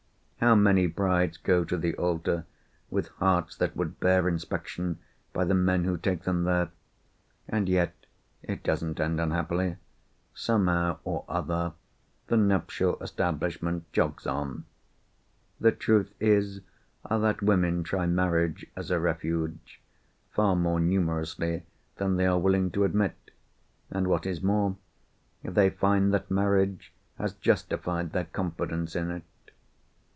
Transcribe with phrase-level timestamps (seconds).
[0.43, 2.45] How many brides go to the altar
[2.89, 4.97] with hearts that would bear inspection
[5.33, 6.69] by the men who take them there?
[7.47, 7.93] And yet
[8.41, 11.73] it doesn't end unhappily—somehow or other
[12.25, 14.65] the nuptial establishment jogs on.
[15.59, 16.61] The truth is,
[17.07, 19.79] that women try marriage as a Refuge,
[20.31, 21.65] far more numerously
[21.97, 23.29] than they are willing to admit;
[23.91, 24.75] and, what is more,
[25.43, 29.23] they find that marriage has justified their confidence in it.